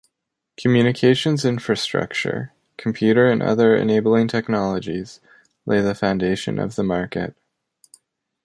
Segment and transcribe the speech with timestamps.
[0.57, 5.19] Communications infrastructure, computer and other enabling technologies
[5.67, 7.35] lay the foundation of the market.